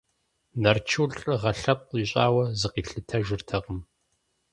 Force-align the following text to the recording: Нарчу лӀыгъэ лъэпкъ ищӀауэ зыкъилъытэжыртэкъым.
Нарчу 0.61 1.03
лӀыгъэ 1.21 1.51
лъэпкъ 1.59 1.93
ищӀауэ 2.03 2.43
зыкъилъытэжыртэкъым. 2.59 3.79